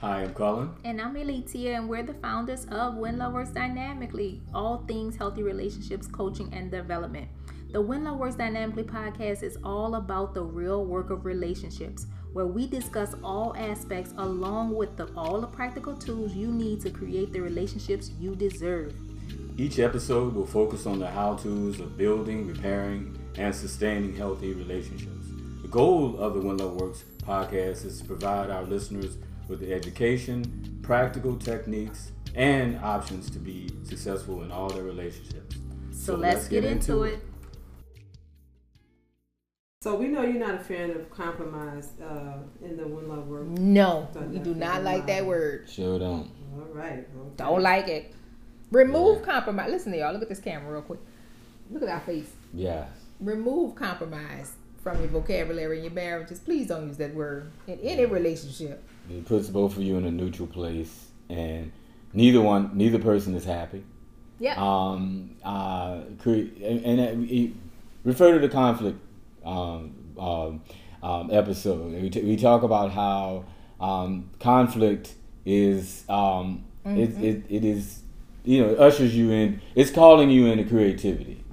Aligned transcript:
Hi, 0.00 0.22
I'm 0.22 0.32
Cullen. 0.32 0.70
And 0.84 1.00
I'm 1.00 1.16
Elitia, 1.16 1.74
and 1.74 1.88
we're 1.88 2.04
the 2.04 2.14
founders 2.14 2.66
of 2.66 2.94
When 2.94 3.18
Love 3.18 3.32
Works 3.32 3.50
Dynamically, 3.50 4.40
all 4.54 4.84
things 4.86 5.16
healthy 5.16 5.42
relationships, 5.42 6.06
coaching, 6.06 6.48
and 6.52 6.70
development. 6.70 7.26
The 7.72 7.80
When 7.80 8.04
Love 8.04 8.18
Works 8.18 8.36
Dynamically 8.36 8.84
podcast 8.84 9.42
is 9.42 9.58
all 9.64 9.96
about 9.96 10.34
the 10.34 10.42
real 10.44 10.84
work 10.84 11.10
of 11.10 11.24
relationships, 11.24 12.06
where 12.32 12.46
we 12.46 12.68
discuss 12.68 13.16
all 13.24 13.56
aspects 13.56 14.14
along 14.18 14.76
with 14.76 14.96
the, 14.96 15.12
all 15.16 15.40
the 15.40 15.48
practical 15.48 15.96
tools 15.96 16.32
you 16.32 16.46
need 16.46 16.80
to 16.82 16.90
create 16.90 17.32
the 17.32 17.40
relationships 17.40 18.12
you 18.20 18.36
deserve. 18.36 18.94
Each 19.56 19.80
episode 19.80 20.32
will 20.32 20.46
focus 20.46 20.86
on 20.86 21.00
the 21.00 21.10
how 21.10 21.34
to's 21.34 21.80
of 21.80 21.98
building, 21.98 22.46
repairing, 22.46 23.18
and 23.34 23.52
sustaining 23.52 24.14
healthy 24.14 24.52
relationships. 24.52 25.26
The 25.62 25.66
goal 25.68 26.20
of 26.20 26.34
the 26.34 26.40
When 26.40 26.58
Love 26.58 26.76
Works 26.76 27.02
podcast 27.22 27.84
is 27.84 28.00
to 28.00 28.06
provide 28.06 28.50
our 28.50 28.62
listeners 28.62 29.16
with 29.48 29.60
the 29.60 29.72
education, 29.72 30.78
practical 30.82 31.36
techniques, 31.36 32.12
and 32.34 32.78
options 32.80 33.30
to 33.30 33.38
be 33.38 33.70
successful 33.82 34.42
in 34.42 34.52
all 34.52 34.68
their 34.68 34.84
relationships. 34.84 35.56
So, 35.90 36.12
so 36.12 36.14
let's, 36.14 36.34
let's, 36.34 36.48
get, 36.48 36.62
get 36.62 36.72
into, 36.72 37.04
into 37.04 37.14
it. 37.14 37.24
So 39.80 39.94
we 39.94 40.08
know 40.08 40.22
you're 40.22 40.44
not 40.44 40.56
a 40.56 40.58
fan 40.58 40.90
of 40.90 41.08
compromise 41.08 41.92
uh, 42.02 42.38
in 42.64 42.76
the 42.76 42.86
When 42.86 43.08
Love 43.08 43.28
Works. 43.28 43.48
No, 43.60 44.08
we 44.28 44.38
do 44.38 44.54
not 44.54 44.82
like 44.82 45.06
that 45.06 45.24
word. 45.24 45.68
Sure 45.70 45.98
don't. 45.98 46.30
All 46.52 46.66
right. 46.72 47.06
Okay. 47.16 47.30
Don't 47.36 47.62
like 47.62 47.88
it. 47.88 48.12
Remove 48.72 49.20
yeah. 49.20 49.32
compromise. 49.32 49.70
Listen 49.70 49.92
to 49.92 49.98
y'all. 49.98 50.12
Look 50.12 50.22
at 50.22 50.28
this 50.28 50.40
camera 50.40 50.72
real 50.72 50.82
quick. 50.82 51.00
Look 51.70 51.82
at 51.84 51.88
our 51.88 52.00
face. 52.00 52.30
Yeah. 52.52 52.86
Remove 53.20 53.76
compromise 53.76 54.52
from 54.82 54.98
your 54.98 55.08
vocabulary 55.08 55.78
in 55.78 55.84
your 55.84 55.92
marriages. 55.92 56.40
Please 56.40 56.66
don't 56.66 56.88
use 56.88 56.96
that 56.96 57.14
word 57.14 57.50
in 57.66 57.78
any 57.80 58.04
relationship. 58.04 58.87
It 59.10 59.26
puts 59.26 59.48
both 59.48 59.76
of 59.76 59.82
you 59.82 59.96
in 59.96 60.04
a 60.04 60.10
neutral 60.10 60.48
place, 60.48 61.06
and 61.28 61.72
neither 62.12 62.40
one, 62.40 62.70
neither 62.74 62.98
person 62.98 63.34
is 63.34 63.44
happy. 63.44 63.84
Yeah. 64.38 64.54
Um. 64.56 65.36
Uh. 65.44 66.02
And, 66.24 66.84
and 66.84 67.30
it, 67.30 67.52
refer 68.04 68.32
to 68.32 68.38
the 68.38 68.48
conflict. 68.48 68.98
Um. 69.44 69.94
Um. 70.18 70.62
um 71.02 71.30
episode. 71.32 71.92
We, 72.00 72.10
t- 72.10 72.22
we 72.22 72.36
talk 72.36 72.62
about 72.62 72.92
how 72.92 73.44
um, 73.80 74.30
conflict 74.40 75.14
is 75.44 76.04
um, 76.08 76.64
mm-hmm. 76.84 76.98
it, 76.98 77.10
it, 77.22 77.44
it 77.48 77.64
is 77.64 78.02
you 78.44 78.62
know 78.62 78.72
it 78.72 78.78
ushers 78.78 79.16
you 79.16 79.30
in. 79.30 79.60
It's 79.74 79.90
calling 79.90 80.30
you 80.30 80.46
into 80.46 80.64
creativity. 80.64 81.44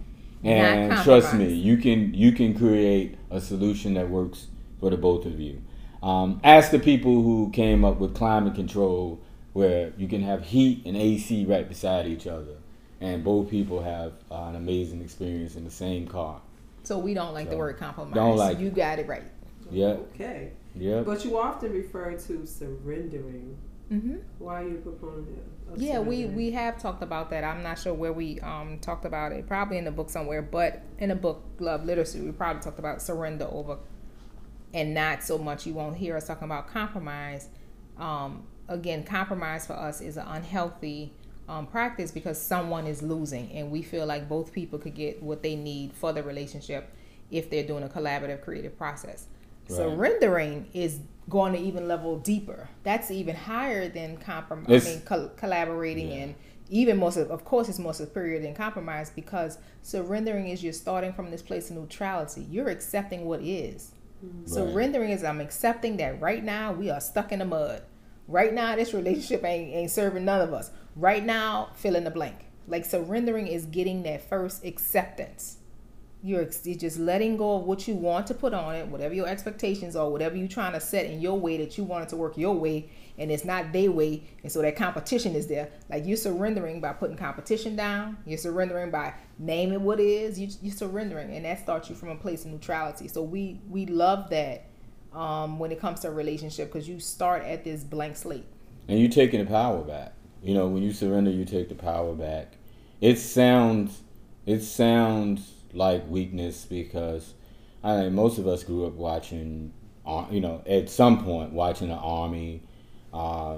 And 0.43 1.03
trust 1.03 1.33
me, 1.33 1.51
you 1.51 1.77
can 1.77 2.13
you 2.13 2.31
can 2.31 2.57
create 2.57 3.17
a 3.31 3.41
solution 3.41 3.95
that 3.95 4.09
works 4.09 4.47
for 4.79 4.91
the 4.91 4.97
both 4.97 5.25
of 5.25 5.39
you. 5.39 5.63
Um, 6.03 6.39
ask 6.43 6.71
the 6.71 6.79
people 6.79 7.21
who 7.21 7.49
came 7.51 7.83
up 7.83 7.99
with 7.99 8.15
climate 8.15 8.55
control, 8.55 9.19
where 9.53 9.93
you 9.97 10.07
can 10.07 10.21
have 10.21 10.43
heat 10.43 10.83
and 10.85 10.95
AC 10.95 11.45
right 11.45 11.67
beside 11.67 12.07
each 12.07 12.27
other, 12.27 12.55
and 13.01 13.23
both 13.23 13.49
people 13.49 13.81
have 13.81 14.13
uh, 14.31 14.45
an 14.45 14.55
amazing 14.55 15.01
experience 15.01 15.55
in 15.55 15.63
the 15.63 15.71
same 15.71 16.07
car. 16.07 16.41
So 16.83 16.99
we 16.99 17.13
don't 17.13 17.33
like 17.33 17.47
so, 17.47 17.51
the 17.51 17.57
word 17.57 17.77
compromise. 17.77 18.13
Don't 18.13 18.37
like 18.37 18.59
you 18.59 18.69
got 18.69 18.99
it 18.99 19.07
right. 19.07 19.23
Yeah. 19.71 19.97
Okay. 20.13 20.51
Yeah. 20.75 21.01
But 21.01 21.25
you 21.25 21.37
often 21.37 21.71
refer 21.71 22.13
to 22.13 22.45
surrendering. 22.45 23.57
Mm-hmm. 23.91 24.15
Why 24.39 24.61
are 24.61 24.67
you 24.67 24.75
a 24.77 24.81
proponent 24.81 25.27
of 25.71 25.81
Yeah, 25.81 25.99
we, 25.99 26.25
we 26.25 26.51
have 26.51 26.79
talked 26.79 27.03
about 27.03 27.29
that. 27.29 27.43
I'm 27.43 27.61
not 27.61 27.77
sure 27.77 27.93
where 27.93 28.13
we 28.13 28.39
um, 28.39 28.79
talked 28.79 29.05
about 29.05 29.31
it. 29.31 29.47
Probably 29.47 29.77
in 29.77 29.85
the 29.85 29.91
book 29.91 30.09
somewhere, 30.09 30.41
but 30.41 30.81
in 30.97 31.09
the 31.09 31.15
book 31.15 31.43
Love 31.59 31.85
Literacy, 31.85 32.19
we 32.21 32.31
probably 32.31 32.61
talked 32.63 32.79
about 32.79 33.01
surrender 33.01 33.47
over 33.51 33.77
and 34.75 34.93
not 34.93 35.23
so 35.23 35.37
much 35.37 35.65
you 35.65 35.73
won't 35.73 35.95
hear 35.95 36.17
us 36.17 36.27
talking 36.27 36.43
about 36.43 36.67
compromise. 36.67 37.47
Um, 37.97 38.43
again, 38.67 39.03
compromise 39.03 39.65
for 39.65 39.73
us 39.73 40.01
is 40.01 40.17
an 40.17 40.27
unhealthy 40.27 41.13
um, 41.47 41.65
practice 41.65 42.11
because 42.11 42.39
someone 42.39 42.85
is 42.85 43.01
losing, 43.01 43.49
and 43.53 43.71
we 43.71 43.81
feel 43.81 44.05
like 44.05 44.27
both 44.27 44.51
people 44.51 44.77
could 44.77 44.93
get 44.93 45.23
what 45.23 45.41
they 45.41 45.55
need 45.55 45.93
for 45.93 46.11
the 46.11 46.21
relationship 46.21 46.93
if 47.31 47.49
they're 47.49 47.65
doing 47.65 47.83
a 47.83 47.87
collaborative 47.87 48.41
creative 48.41 48.77
process. 48.77 49.27
Right. 49.69 49.77
Surrendering 49.77 50.67
is 50.73 50.99
going 51.29 51.53
to 51.53 51.59
even 51.59 51.87
level 51.87 52.19
deeper. 52.19 52.67
That's 52.83 53.09
even 53.09 53.35
higher 53.35 53.87
than 53.87 54.17
compromise. 54.17 54.85
I 54.85 54.89
mean, 54.89 55.01
co- 55.01 55.31
collaborating 55.37 56.09
yeah. 56.09 56.17
and 56.17 56.35
even 56.69 56.97
more. 56.97 57.17
Of 57.17 57.45
course, 57.45 57.69
it's 57.69 57.79
more 57.79 57.93
superior 57.93 58.41
than 58.41 58.53
compromise 58.53 59.09
because 59.09 59.57
surrendering 59.83 60.49
is 60.49 60.61
you're 60.61 60.73
starting 60.73 61.13
from 61.13 61.31
this 61.31 61.41
place 61.41 61.69
of 61.69 61.77
neutrality. 61.77 62.45
You're 62.49 62.69
accepting 62.69 63.25
what 63.25 63.41
is. 63.41 63.93
Surrendering 64.45 65.11
is 65.11 65.23
I'm 65.23 65.41
accepting 65.41 65.97
that 65.97 66.21
right 66.21 66.43
now 66.43 66.71
we 66.71 66.89
are 66.89 67.01
stuck 67.01 67.31
in 67.31 67.39
the 67.39 67.45
mud. 67.45 67.81
Right 68.27 68.53
now 68.53 68.75
this 68.75 68.93
relationship 68.93 69.43
ain't 69.43 69.73
ain't 69.73 69.91
serving 69.91 70.25
none 70.25 70.41
of 70.41 70.53
us. 70.53 70.71
Right 70.95 71.23
now, 71.23 71.71
fill 71.75 71.95
in 71.95 72.05
the 72.05 72.11
blank. 72.11 72.45
Like 72.67 72.85
surrendering 72.85 73.47
is 73.47 73.65
getting 73.65 74.03
that 74.03 74.27
first 74.27 74.63
acceptance. 74.63 75.57
You're, 76.25 76.49
you're 76.63 76.75
just 76.75 76.97
letting 76.97 77.37
go 77.37 77.57
of 77.57 77.65
what 77.65 77.87
you 77.87 77.93
want 77.93 78.25
to 78.27 78.33
put 78.33 78.51
on 78.51 78.73
it, 78.73 78.87
whatever 78.87 79.13
your 79.13 79.27
expectations 79.27 79.95
are, 79.95 80.09
whatever 80.09 80.35
you're 80.35 80.47
trying 80.47 80.73
to 80.73 80.79
set 80.79 81.05
in 81.05 81.21
your 81.21 81.39
way 81.39 81.57
that 81.57 81.77
you 81.77 81.83
want 81.83 82.05
it 82.05 82.09
to 82.09 82.15
work 82.15 82.35
your 82.35 82.55
way, 82.55 82.89
and 83.19 83.29
it's 83.29 83.45
not 83.45 83.71
their 83.71 83.91
way, 83.91 84.23
and 84.41 84.51
so 84.51 84.63
that 84.63 84.75
competition 84.75 85.35
is 85.35 85.45
there. 85.45 85.69
Like 85.87 86.07
you're 86.07 86.17
surrendering 86.17 86.81
by 86.81 86.93
putting 86.93 87.15
competition 87.15 87.75
down. 87.75 88.17
You're 88.25 88.39
surrendering 88.39 88.89
by 88.89 89.13
naming 89.37 89.83
what 89.83 89.99
is. 89.99 90.39
You, 90.39 90.49
you're 90.63 90.75
surrendering, 90.75 91.31
and 91.31 91.45
that 91.45 91.59
starts 91.59 91.91
you 91.91 91.95
from 91.95 92.09
a 92.09 92.15
place 92.15 92.43
of 92.43 92.51
neutrality. 92.51 93.07
So 93.07 93.21
we 93.21 93.61
we 93.69 93.85
love 93.85 94.31
that 94.31 94.65
um, 95.13 95.59
when 95.59 95.71
it 95.71 95.79
comes 95.79 95.99
to 95.99 96.07
a 96.07 96.11
relationship 96.11 96.73
because 96.73 96.89
you 96.89 96.99
start 96.99 97.43
at 97.43 97.63
this 97.63 97.83
blank 97.83 98.17
slate. 98.17 98.47
And 98.87 98.99
you're 98.99 99.09
taking 99.09 99.39
the 99.39 99.45
power 99.45 99.83
back. 99.83 100.13
You 100.41 100.55
know, 100.55 100.67
when 100.67 100.81
you 100.81 100.91
surrender, 100.91 101.29
you 101.29 101.45
take 101.45 101.69
the 101.69 101.75
power 101.75 102.13
back. 102.13 102.53
It 102.99 103.17
sounds 103.17 104.01
it 104.45 104.61
sounds 104.61 105.51
like 105.75 106.07
weakness 106.09 106.65
because 106.65 107.33
I 107.83 108.03
mean, 108.03 108.15
most 108.15 108.39
of 108.39 108.47
us 108.47 108.63
grew 108.63 108.87
up 108.87 108.93
watching, 108.93 109.71
uh, 110.05 110.25
you 110.31 110.41
know, 110.41 110.63
at 110.67 110.89
some 110.89 111.23
point 111.23 111.53
watching 111.53 111.91
an 111.91 111.99
army 111.99 112.61
uh, 113.13 113.57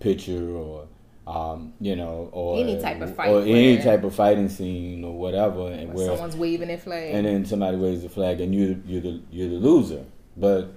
picture 0.00 0.50
or. 0.50 0.86
Um, 1.26 1.74
you 1.78 1.94
know, 1.94 2.30
or 2.32 2.58
any 2.58 2.80
type 2.80 3.02
of 3.02 3.14
fight, 3.14 3.28
or 3.28 3.42
any 3.42 3.76
type 3.82 4.02
of 4.02 4.14
fighting 4.14 4.48
scene, 4.48 5.04
or 5.04 5.12
whatever, 5.12 5.70
and 5.70 5.92
where 5.92 6.06
someone's 6.06 6.34
waving 6.34 6.70
a 6.70 6.78
flag, 6.78 7.14
and 7.14 7.26
then 7.26 7.44
somebody 7.44 7.76
waves 7.76 8.02
a 8.02 8.08
flag, 8.08 8.40
and 8.40 8.54
you 8.54 8.82
you're 8.86 9.02
the 9.02 9.20
you're 9.30 9.50
the 9.50 9.56
loser. 9.56 10.06
But 10.38 10.72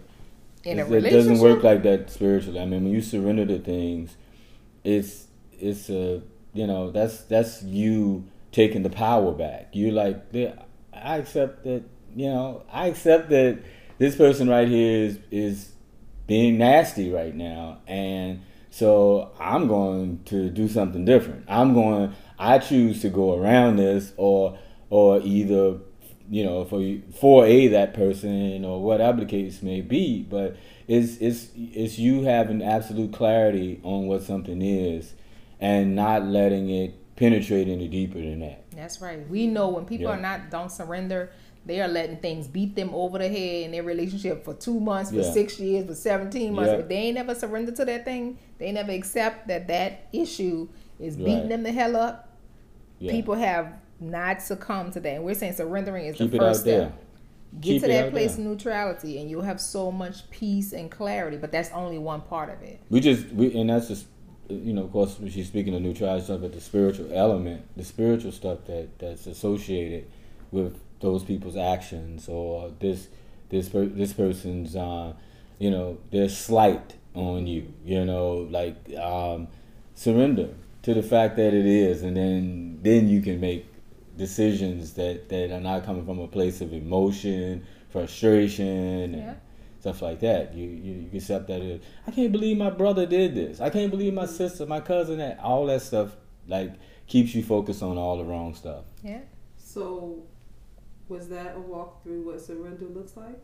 it 0.66 1.10
doesn't 1.10 1.40
work 1.40 1.64
like 1.64 1.84
that 1.84 2.10
spiritually. 2.10 2.60
I 2.60 2.66
mean, 2.66 2.84
when 2.84 2.92
you 2.92 3.02
surrender 3.02 3.46
to 3.46 3.60
things, 3.60 4.18
it's 4.84 5.28
it's 5.54 5.90
a 5.90 6.22
you 6.54 6.68
know 6.68 6.92
that's 6.92 7.22
that's 7.22 7.64
you 7.64 8.26
taking 8.52 8.84
the 8.84 8.90
power 8.90 9.32
back. 9.32 9.70
You're 9.74 9.94
like 9.94 10.34
I 10.94 11.18
accept 11.18 11.64
that 11.64 11.84
you 12.16 12.28
know 12.28 12.64
I 12.72 12.88
accept 12.88 13.30
that 13.30 13.60
this 13.98 14.16
person 14.16 14.50
right 14.50 14.68
here 14.68 15.06
is 15.06 15.20
is 15.32 15.72
being 16.28 16.58
nasty 16.58 17.12
right 17.12 17.36
now, 17.36 17.80
and 17.88 18.42
so 18.70 19.32
I'm 19.40 19.68
going 19.68 20.24
to 20.26 20.50
do 20.50 20.68
something 20.68 21.06
different. 21.06 21.46
I'm 21.48 21.74
going. 21.74 22.14
I 22.40 22.58
choose 22.58 23.02
to 23.02 23.10
go 23.10 23.38
around 23.38 23.76
this, 23.76 24.14
or 24.18 24.58
or 24.90 25.22
either 25.22 25.78
you 26.30 26.46
know 26.46 26.66
for 26.66 26.82
for 27.20 27.46
a 27.46 27.68
that 27.70 27.94
person 27.94 28.64
or 28.66 28.82
whatever 28.82 29.20
the 29.20 29.26
case 29.26 29.62
may 29.62 29.82
be. 29.82 30.24
But 30.24 30.56
it's 30.88 31.18
it's 31.18 31.50
it's 31.56 32.00
you 32.00 32.24
having 32.24 32.64
absolute 32.64 33.14
clarity 33.14 33.80
on 33.84 34.08
what 34.08 34.24
something 34.24 34.62
is, 34.62 35.14
and 35.60 35.96
not 35.96 36.24
letting 36.24 36.70
it 36.70 36.96
penetrate 37.22 37.68
any 37.68 37.88
deeper 37.88 38.20
than 38.20 38.40
that. 38.40 38.66
That's 38.72 39.00
right. 39.00 39.28
We 39.30 39.48
know 39.48 39.70
when 39.70 39.86
people 39.86 40.08
yeah. 40.08 40.18
are 40.18 40.22
not 40.22 40.50
don't 40.50 40.72
surrender, 40.72 41.32
they 41.66 41.80
are 41.80 41.88
letting 41.88 42.18
things 42.18 42.48
beat 42.48 42.76
them 42.76 42.90
over 42.94 43.20
the 43.20 43.30
head 43.30 43.66
in 43.66 43.72
their 43.72 43.84
relationship 43.84 44.44
for 44.44 44.54
two 44.56 44.80
months, 44.80 45.12
for 45.12 45.18
yeah. 45.18 45.32
six 45.32 45.60
years, 45.60 45.86
for 45.86 45.96
seventeen 45.96 46.54
months. 46.54 46.72
Yeah. 46.72 46.80
If 46.80 46.88
they 46.88 46.96
ain't 46.96 47.16
never 47.16 47.36
surrender 47.36 47.72
to 47.74 47.86
that 47.86 48.04
thing, 48.04 48.40
they 48.58 48.72
never 48.72 48.92
accept 48.92 49.48
that 49.48 49.68
that 49.68 50.08
issue 50.12 50.68
is 51.00 51.16
beating 51.16 51.42
right. 51.42 51.50
them 51.50 51.64
the 51.64 51.72
hell 51.72 51.96
up. 51.96 52.28
People 53.00 53.36
have 53.36 53.74
not 54.00 54.42
succumbed 54.42 54.94
to 54.94 55.00
that, 55.00 55.16
and 55.16 55.24
we're 55.24 55.36
saying 55.36 55.54
surrendering 55.54 56.06
is 56.06 56.16
Keep 56.16 56.32
the 56.32 56.38
first 56.38 56.62
step. 56.62 56.80
There. 56.80 56.94
Get 57.60 57.70
Keep 57.70 57.82
to 57.82 57.88
that 57.90 58.12
place 58.12 58.36
there. 58.36 58.46
of 58.46 58.52
neutrality, 58.52 59.20
and 59.20 59.30
you'll 59.30 59.42
have 59.42 59.60
so 59.60 59.92
much 59.92 60.30
peace 60.30 60.72
and 60.72 60.90
clarity. 60.90 61.38
But 61.38 61.52
that's 61.52 61.70
only 61.72 61.98
one 61.98 62.22
part 62.22 62.50
of 62.50 62.62
it. 62.62 62.80
We 62.90 63.00
just, 63.00 63.28
we, 63.28 63.54
and 63.60 63.70
that's 63.70 63.88
just 63.88 64.06
you 64.52 64.74
know, 64.74 64.84
of 64.84 64.92
course, 64.92 65.18
she's 65.30 65.48
speaking 65.48 65.74
of 65.76 65.82
neutrality 65.82 66.26
stuff, 66.26 66.42
but 66.42 66.54
the 66.54 66.62
spiritual 66.62 67.12
element, 67.14 67.64
the 67.76 67.84
spiritual 67.84 68.32
stuff 68.32 68.60
that 68.66 69.00
that's 69.00 69.28
associated 69.28 70.08
with 70.52 70.80
those 71.00 71.24
people's 71.24 71.58
actions 71.58 72.28
or 72.28 72.72
this 72.80 73.08
this 73.50 73.70
per, 73.70 73.86
this 73.86 74.14
person's, 74.14 74.76
uh, 74.76 75.14
you 75.60 75.70
know, 75.70 75.98
their 76.12 76.30
slight 76.30 76.96
on 77.14 77.48
you, 77.48 77.74
you 77.86 78.06
know, 78.06 78.48
like 78.50 78.76
um, 78.98 79.48
surrender 79.96 80.50
to 80.84 80.94
the 80.94 81.04
fact 81.04 81.36
that 81.36 81.54
it 81.54 81.66
is, 81.66 82.04
and 82.04 82.16
then 82.18 82.80
then 82.82 83.10
you 83.10 83.22
can 83.22 83.40
make 83.40 83.66
decisions 84.18 84.94
that 84.94 85.30
that 85.30 85.52
are 85.52 85.60
not 85.60 85.86
coming 85.86 86.06
from 86.06 86.20
a 86.20 86.28
place 86.28 86.62
of 86.62 86.74
emotion, 86.74 87.66
frustration, 87.90 89.14
yeah. 89.14 89.34
Stuff 89.82 90.02
like 90.02 90.20
that. 90.20 90.54
You 90.54 90.70
you, 90.70 91.10
you 91.12 91.18
accept 91.18 91.48
that 91.48 91.62
it, 91.62 91.84
I 92.08 92.12
can't 92.12 92.32
believe 92.32 92.58
my 92.58 92.70
brother 92.70 93.06
did 93.06 93.36
this. 93.36 93.60
I 93.60 93.70
can't 93.70 93.92
believe 93.92 94.14
my 94.14 94.28
sister, 94.28 94.66
my 94.66 94.80
cousin, 94.80 95.18
that 95.18 95.40
all 95.40 95.66
that 95.66 95.82
stuff 95.82 96.16
like 96.48 96.74
keeps 97.08 97.34
you 97.36 97.44
focused 97.44 97.84
on 97.84 97.98
all 97.98 98.18
the 98.18 98.24
wrong 98.24 98.54
stuff. 98.54 98.86
Yeah. 99.04 99.22
So, 99.58 100.24
was 101.10 101.28
that 101.30 101.56
a 101.56 101.60
walk 101.60 102.04
through 102.04 102.26
what 102.28 102.42
surrender 102.42 102.86
looks 102.86 103.18
like? 103.18 103.40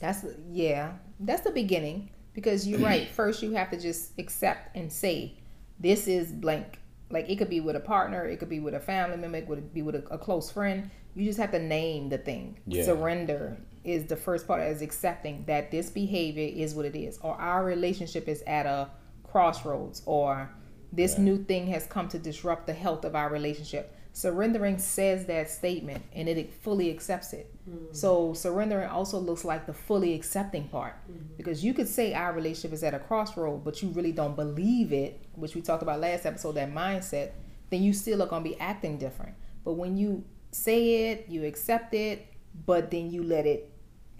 That's 0.00 0.24
yeah. 0.50 0.92
That's 1.20 1.42
the 1.42 1.50
beginning 1.50 2.10
because 2.32 2.66
you're 2.66 2.80
right. 2.80 3.08
First, 3.14 3.42
you 3.42 3.52
have 3.52 3.70
to 3.70 3.78
just 3.78 4.12
accept 4.18 4.76
and 4.76 4.92
say, 4.92 5.36
"This 5.80 6.06
is 6.06 6.32
blank." 6.32 6.78
Like 7.10 7.28
it 7.28 7.36
could 7.36 7.50
be 7.50 7.60
with 7.60 7.76
a 7.76 7.80
partner, 7.80 8.24
it 8.24 8.38
could 8.38 8.48
be 8.48 8.60
with 8.60 8.74
a 8.74 8.80
family 8.80 9.18
member, 9.18 9.38
it 9.38 9.46
could 9.46 9.74
be 9.74 9.82
with 9.82 9.96
a, 9.96 10.04
a 10.10 10.16
close 10.16 10.50
friend. 10.50 10.90
You 11.14 11.26
just 11.26 11.38
have 11.38 11.50
to 11.50 11.58
name 11.58 12.08
the 12.08 12.16
thing. 12.16 12.58
Yeah. 12.66 12.84
Surrender 12.84 13.58
is 13.84 14.06
the 14.06 14.16
first 14.16 14.46
part 14.46 14.62
is 14.62 14.82
accepting 14.82 15.44
that 15.46 15.70
this 15.70 15.90
behavior 15.90 16.48
is 16.54 16.74
what 16.74 16.84
it 16.84 16.96
is, 16.96 17.18
or 17.22 17.34
our 17.34 17.64
relationship 17.64 18.28
is 18.28 18.42
at 18.42 18.66
a 18.66 18.90
crossroads, 19.24 20.02
or 20.06 20.50
this 20.92 21.12
Right. 21.12 21.22
new 21.22 21.44
thing 21.44 21.68
has 21.68 21.86
come 21.86 22.08
to 22.08 22.18
disrupt 22.18 22.66
the 22.66 22.74
health 22.74 23.04
of 23.04 23.16
our 23.16 23.30
relationship. 23.30 23.94
Surrendering 24.12 24.76
says 24.76 25.24
that 25.24 25.48
statement 25.48 26.02
and 26.14 26.28
it 26.28 26.52
fully 26.52 26.90
accepts 26.90 27.32
it. 27.32 27.50
Hmm. 27.64 27.86
So 27.92 28.34
surrendering 28.34 28.90
also 28.90 29.18
looks 29.18 29.42
like 29.42 29.64
the 29.64 29.72
fully 29.72 30.12
accepting 30.12 30.68
part 30.68 30.94
hmm. 31.06 31.16
because 31.38 31.64
you 31.64 31.72
could 31.72 31.88
say 31.88 32.12
our 32.12 32.34
relationship 32.34 32.74
is 32.74 32.82
at 32.82 32.92
a 32.92 32.98
crossroad, 32.98 33.64
but 33.64 33.82
you 33.82 33.88
really 33.88 34.12
don't 34.12 34.36
believe 34.36 34.92
it, 34.92 35.18
which 35.34 35.54
we 35.54 35.62
talked 35.62 35.82
about 35.82 35.98
last 36.00 36.26
episode, 36.26 36.52
that 36.52 36.70
mindset, 36.70 37.30
then 37.70 37.82
you 37.82 37.94
still 37.94 38.22
are 38.22 38.26
going 38.26 38.44
to 38.44 38.50
be 38.50 38.60
acting 38.60 38.98
different. 38.98 39.34
But 39.64 39.74
when 39.74 39.96
you 39.96 40.24
say 40.50 41.10
it, 41.10 41.26
you 41.30 41.46
accept 41.46 41.94
it, 41.94 42.26
but 42.66 42.90
then 42.90 43.10
you 43.10 43.22
let 43.22 43.46
it 43.46 43.71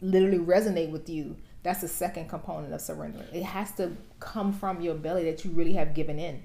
literally 0.03 0.39
resonate 0.39 0.91
with 0.91 1.09
you, 1.09 1.37
that's 1.63 1.81
the 1.81 1.89
second 1.89 2.29
component 2.29 2.75
of 2.75 2.81
surrendering. 2.81 3.27
It 3.33 3.45
has 3.45 3.73
to 3.77 3.97
come 4.21 4.53
from 4.53 4.81
your 4.83 4.95
belly 4.95 5.25
that 5.25 5.45
you 5.45 5.53
really 5.53 5.73
have 5.75 5.95
given 5.95 6.19
in. 6.19 6.43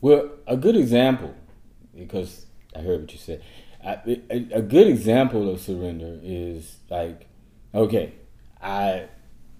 Well, 0.00 0.30
a 0.46 0.56
good 0.56 0.76
example, 0.76 1.34
because 1.96 2.44
I 2.74 2.80
heard 2.80 3.00
what 3.00 3.12
you 3.12 3.18
said. 3.18 3.42
A, 3.82 4.00
a 4.52 4.62
good 4.62 4.88
example 4.88 5.48
of 5.48 5.60
surrender 5.60 6.18
is 6.22 6.76
like, 6.90 7.28
okay, 7.72 8.12
I, 8.60 9.06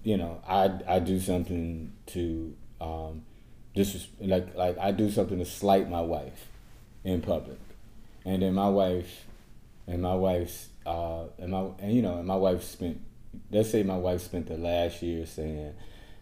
you 0.03 0.17
know, 0.17 0.41
I 0.47 0.79
I 0.85 0.99
do 0.99 1.19
something 1.19 1.93
to, 2.07 2.53
um, 2.81 3.23
disres- 3.73 4.09
like 4.19 4.53
like 4.55 4.77
I 4.77 4.91
do 4.91 5.09
something 5.09 5.39
to 5.39 5.45
slight 5.45 5.89
my 5.89 6.01
wife, 6.01 6.47
in 7.05 7.21
public, 7.21 7.59
and 8.25 8.41
then 8.41 8.53
my 8.53 8.67
wife, 8.67 9.25
and 9.87 10.01
my 10.01 10.15
wife's, 10.15 10.67
uh, 10.85 11.23
and 11.39 11.51
my 11.51 11.69
and 11.79 11.93
you 11.93 12.01
know, 12.01 12.17
and 12.17 12.27
my 12.27 12.35
wife 12.35 12.63
spent, 12.63 12.99
let's 13.51 13.71
say 13.71 13.83
my 13.83 13.97
wife 13.97 14.21
spent 14.21 14.47
the 14.47 14.57
last 14.57 15.01
year 15.01 15.25
saying, 15.25 15.73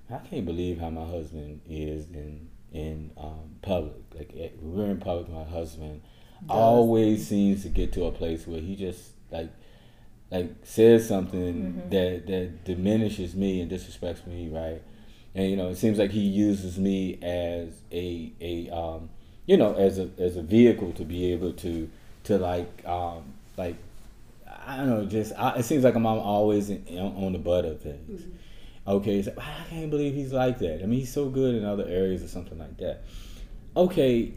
I 0.09 0.17
can't 0.17 0.45
believe 0.45 0.79
how 0.79 0.89
my 0.89 1.05
husband 1.05 1.61
is 1.67 2.05
in 2.11 2.49
in 2.71 3.11
um, 3.17 3.55
public. 3.61 3.95
Like 4.13 4.31
eh, 4.37 4.49
we're 4.61 4.85
in 4.85 4.97
public, 4.97 5.29
my 5.29 5.43
husband 5.43 6.01
always 6.49 7.27
seems 7.27 7.63
to 7.63 7.69
get 7.69 7.93
to 7.93 8.05
a 8.05 8.11
place 8.11 8.45
where 8.45 8.59
he 8.59 8.75
just 8.75 9.11
like 9.31 9.49
like 10.31 10.51
says 10.63 11.07
something 11.07 11.89
that 11.89 12.27
that 12.27 12.65
diminishes 12.65 13.35
me 13.35 13.61
and 13.61 13.71
disrespects 13.71 14.25
me, 14.27 14.49
right? 14.49 14.81
And 15.33 15.49
you 15.49 15.57
know, 15.57 15.69
it 15.69 15.77
seems 15.77 15.97
like 15.97 16.11
he 16.11 16.21
uses 16.21 16.77
me 16.77 17.19
as 17.21 17.69
a 17.91 18.31
a 18.41 18.69
um, 18.69 19.09
you 19.45 19.57
know 19.57 19.73
as 19.73 19.97
a 19.97 20.09
as 20.17 20.35
a 20.37 20.41
vehicle 20.41 20.91
to 20.93 21.03
be 21.03 21.31
able 21.31 21.53
to 21.53 21.89
to 22.25 22.37
like 22.37 22.85
um, 22.85 23.33
like 23.57 23.75
I 24.65 24.77
don't 24.77 24.89
know, 24.89 25.05
just 25.05 25.33
I, 25.37 25.57
it 25.57 25.63
seems 25.63 25.83
like 25.83 25.95
I'm 25.95 26.05
always 26.05 26.69
in, 26.69 26.97
on 26.97 27.33
the 27.33 27.39
butt 27.39 27.65
of 27.65 27.81
things. 27.81 28.21
Mm-hmm. 28.21 28.37
Okay, 28.87 29.21
so, 29.21 29.33
I 29.37 29.69
can't 29.69 29.89
believe 29.89 30.13
he's 30.13 30.33
like 30.33 30.59
that. 30.59 30.81
I 30.81 30.85
mean, 30.85 30.99
he's 30.99 31.13
so 31.13 31.29
good 31.29 31.55
in 31.55 31.65
other 31.65 31.85
areas 31.87 32.23
or 32.23 32.27
something 32.27 32.57
like 32.57 32.77
that. 32.77 33.03
Okay, 33.75 34.33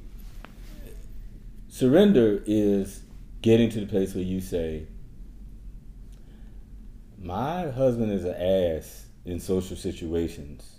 surrender 1.68 2.42
is 2.46 3.02
getting 3.42 3.70
to 3.70 3.80
the 3.80 3.86
place 3.86 4.14
where 4.14 4.24
you 4.24 4.40
say, 4.40 4.86
"My 7.18 7.70
husband 7.70 8.12
is 8.12 8.24
an 8.24 8.34
ass 8.34 9.06
in 9.24 9.40
social 9.40 9.76
situations." 9.76 10.77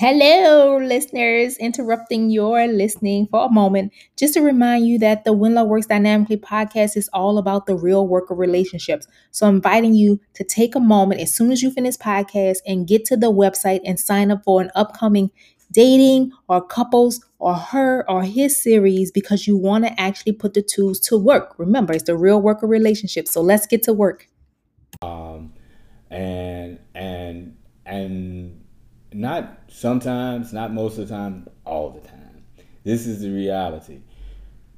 Hello, 0.00 0.76
listeners. 0.76 1.56
Interrupting 1.56 2.30
your 2.30 2.68
listening 2.68 3.26
for 3.32 3.46
a 3.46 3.50
moment 3.50 3.92
just 4.16 4.34
to 4.34 4.40
remind 4.40 4.86
you 4.86 4.96
that 5.00 5.24
the 5.24 5.32
When 5.32 5.54
Love 5.54 5.66
Works 5.66 5.86
Dynamically 5.86 6.36
podcast 6.36 6.96
is 6.96 7.10
all 7.12 7.36
about 7.36 7.66
the 7.66 7.74
real 7.74 8.06
work 8.06 8.30
of 8.30 8.38
relationships. 8.38 9.08
So, 9.32 9.48
I'm 9.48 9.56
inviting 9.56 9.94
you 9.94 10.20
to 10.34 10.44
take 10.44 10.76
a 10.76 10.78
moment 10.78 11.20
as 11.20 11.34
soon 11.34 11.50
as 11.50 11.62
you 11.62 11.72
finish 11.72 11.96
podcast 11.96 12.58
and 12.64 12.86
get 12.86 13.06
to 13.06 13.16
the 13.16 13.32
website 13.32 13.80
and 13.84 13.98
sign 13.98 14.30
up 14.30 14.44
for 14.44 14.62
an 14.62 14.70
upcoming 14.76 15.32
dating 15.72 16.30
or 16.46 16.64
couples 16.64 17.26
or 17.40 17.56
her 17.56 18.08
or 18.08 18.22
his 18.22 18.62
series 18.62 19.10
because 19.10 19.48
you 19.48 19.56
want 19.56 19.84
to 19.84 20.00
actually 20.00 20.30
put 20.30 20.54
the 20.54 20.62
tools 20.62 21.00
to 21.00 21.18
work. 21.18 21.56
Remember, 21.58 21.92
it's 21.92 22.04
the 22.04 22.16
real 22.16 22.40
work 22.40 22.62
of 22.62 22.70
relationships. 22.70 23.32
So, 23.32 23.40
let's 23.40 23.66
get 23.66 23.82
to 23.82 23.92
work. 23.92 24.28
um, 25.02 25.54
and 26.08 26.78
and 26.94 27.56
and 27.84 28.60
not 29.12 29.58
sometimes, 29.68 30.52
not 30.52 30.72
most 30.72 30.98
of 30.98 31.08
the 31.08 31.14
time, 31.14 31.48
all 31.64 31.90
the 31.90 32.06
time. 32.06 32.44
This 32.84 33.06
is 33.06 33.20
the 33.20 33.30
reality. 33.30 34.00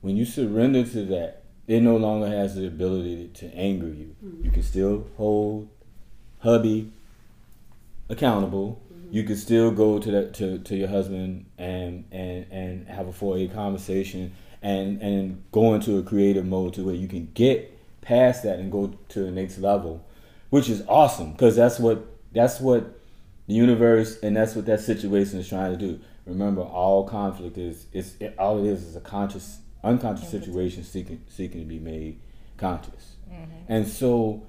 When 0.01 0.17
you 0.17 0.25
surrender 0.25 0.85
to 0.85 1.05
that, 1.07 1.43
it 1.67 1.81
no 1.81 1.97
longer 1.97 2.27
has 2.27 2.57
the 2.57 2.67
ability 2.67 3.29
to 3.35 3.55
anger 3.55 3.87
you. 3.89 4.17
Mm-hmm. 4.25 4.45
You 4.45 4.51
can 4.51 4.63
still 4.63 5.07
hold 5.17 5.69
hubby 6.41 6.91
accountable. 8.09 8.83
Mm-hmm. 8.93 9.15
You 9.15 9.25
can 9.25 9.37
still 9.37 9.71
go 9.71 9.99
to 9.99 10.11
that 10.11 10.35
to, 10.35 10.59
to 10.59 10.77
your 10.77 10.89
husband 10.89 11.47
and 11.59 12.05
and 12.11 12.47
and 12.51 12.89
have 12.89 13.07
a 13.07 13.13
4 13.13 13.39
A 13.39 13.49
conversation 13.49 14.35
and 14.63 15.01
and 15.01 15.45
go 15.53 15.75
into 15.75 15.99
a 15.99 16.03
creative 16.03 16.45
mode 16.45 16.75
to 16.75 16.85
where 16.85 16.95
you 16.95 17.09
can 17.09 17.31
get 17.35 17.79
past 18.01 18.43
that 18.43 18.59
and 18.59 18.73
go 18.73 18.95
to 19.11 19.21
the 19.21 19.31
next 19.31 19.59
level, 19.59 20.05
which 20.49 20.69
is 20.69 20.83
awesome 20.89 21.33
because 21.33 21.55
that's 21.55 21.79
what 21.79 22.05
that's 22.33 22.59
what 22.61 23.00
the 23.51 23.57
universe 23.57 24.17
and 24.23 24.37
that's 24.37 24.55
what 24.55 24.65
that 24.67 24.79
situation 24.79 25.41
is 25.41 25.49
trying 25.49 25.73
to 25.73 25.77
do. 25.77 25.99
Remember, 26.25 26.63
all 26.63 27.05
conflict 27.05 27.59
is 27.59 27.87
it's 27.93 28.15
it, 28.21 28.37
all 28.39 28.65
it 28.65 28.71
is 28.71 28.85
is 28.85 28.95
a 28.95 29.01
conscious, 29.01 29.59
unconscious 29.83 30.31
situation 30.31 30.85
seeking 30.85 31.25
seeking 31.29 31.61
to 31.61 31.67
be 31.67 31.81
made 31.81 32.21
conscious, 32.57 33.17
mm-hmm. 33.29 33.51
and 33.69 33.87
so. 33.87 34.47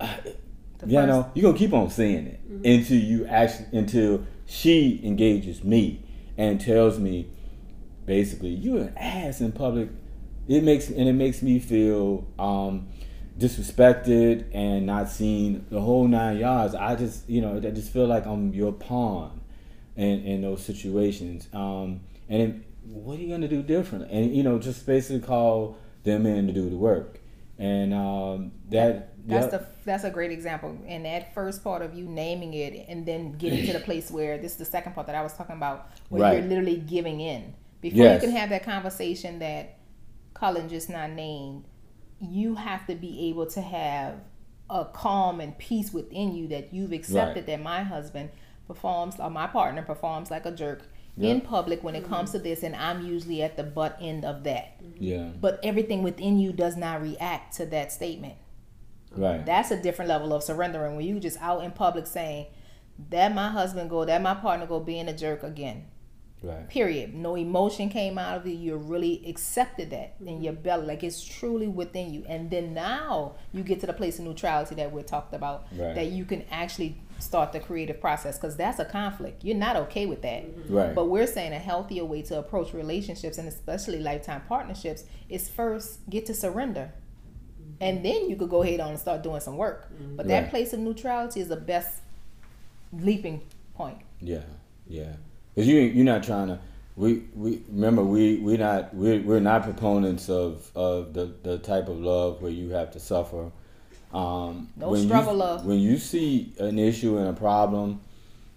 Uh, 0.00 0.16
you 0.86 0.96
first- 0.96 1.08
know, 1.08 1.30
you're 1.34 1.42
gonna 1.44 1.58
keep 1.58 1.74
on 1.74 1.90
saying 1.90 2.26
it 2.26 2.50
mm-hmm. 2.50 2.80
until 2.80 2.96
you 2.96 3.26
actually 3.26 3.78
until 3.78 4.26
she 4.46 5.00
engages 5.04 5.62
me 5.62 6.02
and 6.36 6.60
tells 6.60 6.98
me 6.98 7.28
basically 8.06 8.48
you're 8.48 8.80
an 8.80 8.96
ass 8.96 9.40
in 9.42 9.52
public. 9.52 9.90
It 10.48 10.64
makes 10.64 10.88
and 10.88 11.06
it 11.06 11.12
makes 11.12 11.42
me 11.42 11.60
feel 11.60 12.26
um, 12.38 12.88
disrespected 13.38 14.46
and 14.52 14.86
not 14.86 15.08
seen 15.08 15.66
the 15.70 15.80
whole 15.80 16.06
nine 16.06 16.38
yards. 16.38 16.74
I 16.74 16.94
just 16.96 17.28
you 17.28 17.40
know 17.40 17.56
I 17.56 17.70
just 17.70 17.92
feel 17.92 18.06
like 18.06 18.26
I'm 18.26 18.52
your 18.52 18.72
pawn 18.72 19.40
in 19.96 20.24
in 20.24 20.42
those 20.42 20.62
situations. 20.64 21.48
Um, 21.52 22.00
and 22.28 22.40
then 22.40 22.64
what 22.84 23.18
are 23.18 23.22
you 23.22 23.28
gonna 23.28 23.48
do 23.48 23.62
differently? 23.62 24.08
And 24.10 24.34
you 24.34 24.42
know 24.42 24.58
just 24.58 24.86
basically 24.86 25.26
call 25.26 25.76
them 26.04 26.26
in 26.26 26.46
to 26.46 26.52
do 26.52 26.68
the 26.68 26.76
work. 26.76 27.20
And 27.58 27.94
um, 27.94 28.52
that 28.70 29.10
That's 29.26 29.52
yep. 29.52 29.60
the 29.60 29.66
that's 29.84 30.04
a 30.04 30.10
great 30.10 30.32
example. 30.32 30.76
And 30.86 31.04
that 31.04 31.32
first 31.34 31.62
part 31.62 31.82
of 31.82 31.94
you 31.94 32.04
naming 32.04 32.54
it 32.54 32.86
and 32.88 33.06
then 33.06 33.32
getting 33.32 33.66
to 33.66 33.72
the 33.72 33.80
place 33.90 34.10
where 34.10 34.38
this 34.38 34.52
is 34.52 34.58
the 34.58 34.64
second 34.64 34.94
part 34.94 35.06
that 35.06 35.14
I 35.16 35.22
was 35.22 35.32
talking 35.34 35.56
about, 35.56 35.90
where 36.08 36.22
Right. 36.22 36.38
you're 36.38 36.48
literally 36.48 36.76
giving 36.78 37.20
in. 37.20 37.54
Before 37.80 37.98
Yes. 38.04 38.22
you 38.22 38.28
can 38.28 38.36
have 38.36 38.50
that 38.50 38.64
conversation 38.64 39.38
that 39.40 39.78
Cullen 40.34 40.68
just 40.68 40.88
not 40.90 41.10
named, 41.10 41.64
you 42.22 42.54
have 42.54 42.86
to 42.86 42.94
be 42.94 43.28
able 43.28 43.46
to 43.46 43.60
have 43.60 44.14
a 44.70 44.84
calm 44.86 45.40
and 45.40 45.58
peace 45.58 45.92
within 45.92 46.34
you 46.34 46.48
that 46.48 46.72
you've 46.72 46.92
accepted 46.92 47.40
Right. 47.42 47.46
that 47.46 47.60
my 47.62 47.82
husband 47.82 48.30
performs 48.66 49.16
or 49.18 49.28
my 49.28 49.46
partner 49.46 49.82
performs 49.82 50.30
like 50.30 50.46
a 50.46 50.52
jerk 50.52 50.82
in 51.18 51.42
public 51.42 51.82
when 51.84 51.94
it 51.94 52.08
comes 52.08 52.30
to 52.30 52.38
this 52.38 52.62
and 52.62 52.74
I'm 52.74 53.04
usually 53.04 53.42
at 53.42 53.56
the 53.58 53.62
butt 53.64 53.98
end 54.00 54.24
of 54.24 54.44
that. 54.44 54.82
Mm-hmm. 54.82 55.02
yeah 55.02 55.28
But 55.40 55.60
everything 55.62 56.02
within 56.02 56.38
you 56.38 56.52
does 56.52 56.76
not 56.76 57.02
react 57.02 57.54
to 57.56 57.66
that 57.66 57.92
statement. 57.92 58.34
right 59.14 59.44
That's 59.44 59.70
a 59.70 59.82
different 59.82 60.08
level 60.08 60.32
of 60.32 60.42
surrendering 60.42 60.96
when 60.96 61.04
you 61.04 61.20
just 61.20 61.38
out 61.42 61.64
in 61.64 61.72
public 61.72 62.06
saying 62.06 62.46
that 63.10 63.34
my 63.34 63.48
husband 63.48 63.90
go, 63.90 64.04
that 64.06 64.22
my 64.22 64.34
partner 64.34 64.66
go 64.66 64.80
being 64.80 65.08
a 65.08 65.12
jerk 65.16 65.42
again. 65.42 65.84
Right 66.42 66.68
Period. 66.68 67.14
No 67.14 67.34
emotion 67.36 67.88
came 67.88 68.18
out 68.18 68.38
of 68.38 68.46
it. 68.46 68.52
You 68.52 68.76
really 68.76 69.22
accepted 69.26 69.90
that 69.90 70.16
in 70.24 70.42
your 70.42 70.52
mm-hmm. 70.54 70.62
belly, 70.62 70.86
like 70.86 71.02
it's 71.04 71.22
truly 71.22 71.68
within 71.68 72.12
you. 72.12 72.24
And 72.28 72.50
then 72.50 72.74
now 72.74 73.34
you 73.52 73.62
get 73.62 73.80
to 73.80 73.86
the 73.86 73.92
place 73.92 74.18
of 74.18 74.24
neutrality 74.24 74.74
that 74.76 74.90
we're 74.92 75.02
talked 75.02 75.34
about, 75.34 75.66
Right. 75.76 75.94
that 75.94 76.06
you 76.06 76.24
can 76.24 76.44
actually 76.50 76.96
start 77.18 77.52
the 77.52 77.60
creative 77.60 78.00
process 78.00 78.36
because 78.36 78.56
that's 78.56 78.78
a 78.80 78.84
conflict. 78.84 79.44
You're 79.44 79.56
not 79.56 79.76
okay 79.76 80.06
with 80.06 80.22
that. 80.22 80.42
Mm-hmm. 80.44 80.74
right 80.74 80.94
But 80.94 81.04
we're 81.06 81.26
saying 81.26 81.52
a 81.52 81.58
healthier 81.58 82.04
way 82.04 82.22
to 82.22 82.38
approach 82.38 82.74
relationships 82.74 83.38
and 83.38 83.46
especially 83.48 84.00
lifetime 84.00 84.42
partnerships 84.48 85.04
is 85.28 85.48
first 85.48 86.00
get 86.10 86.26
to 86.26 86.34
surrender. 86.34 86.92
Mm-hmm. 86.92 87.72
And 87.80 88.04
then 88.04 88.28
you 88.28 88.36
could 88.36 88.50
go 88.50 88.62
ahead 88.62 88.80
on 88.80 88.90
and 88.90 88.98
start 88.98 89.22
doing 89.22 89.40
some 89.40 89.56
work. 89.56 89.88
But 90.16 90.26
that 90.28 90.42
Right. 90.42 90.50
place 90.50 90.72
of 90.72 90.80
neutrality 90.80 91.40
is 91.40 91.48
the 91.48 91.56
best 91.56 92.02
leaping 92.92 93.42
point. 93.74 93.98
Yeah, 94.20 94.42
yeah. 94.86 95.14
Because 95.54 95.68
you 95.68 95.78
you're 95.80 96.04
not 96.04 96.22
trying 96.22 96.48
to. 96.48 96.58
We 96.96 97.24
we 97.34 97.62
remember 97.68 98.02
we 98.02 98.36
we 98.38 98.56
not 98.56 98.94
we 98.94 99.18
we're 99.20 99.40
not 99.40 99.62
proponents 99.62 100.28
of 100.28 100.70
of 100.74 101.14
the 101.14 101.34
the 101.42 101.58
type 101.58 101.88
of 101.88 101.98
love 101.98 102.42
where 102.42 102.50
you 102.50 102.70
have 102.70 102.90
to 102.92 103.00
suffer. 103.00 103.50
Um, 104.12 104.68
No 104.76 104.90
when 104.90 105.06
struggle 105.06 105.32
you, 105.32 105.38
love. 105.38 105.64
When 105.64 105.78
you 105.78 105.96
see 105.96 106.52
an 106.58 106.78
issue 106.78 107.16
and 107.16 107.28
a 107.28 107.32
problem, 107.32 108.00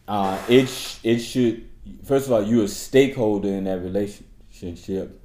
uh, 0.08 0.38
it 0.50 0.68
sh- 0.68 0.98
it 1.04 1.20
should 1.20 1.70
first 2.04 2.28
of 2.28 2.34
all 2.34 2.44
you're 2.44 2.66
a 2.66 2.68
stakeholder 2.68 3.48
in 3.50 3.64
that 3.66 3.82
relationship. 3.82 5.22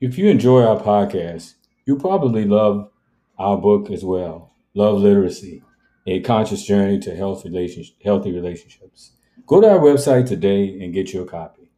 If 0.00 0.16
you 0.16 0.28
enjoy 0.28 0.62
our 0.64 0.80
podcast, 0.80 1.54
you'll 1.86 1.98
probably 1.98 2.44
love 2.44 2.90
our 3.38 3.56
book 3.56 3.90
as 3.90 4.04
well, 4.04 4.52
Love 4.74 4.98
Literacy, 4.98 5.62
A 6.06 6.20
Conscious 6.20 6.62
Journey 6.64 6.98
to 7.00 7.16
Health 7.16 7.44
Relationship, 7.44 7.96
Healthy 8.04 8.32
Relationships. 8.32 9.12
Go 9.48 9.62
to 9.62 9.66
our 9.66 9.78
website 9.78 10.28
today 10.28 10.78
and 10.82 10.92
get 10.92 11.10
your 11.14 11.24
copy. 11.24 11.70